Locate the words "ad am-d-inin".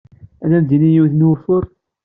0.43-0.93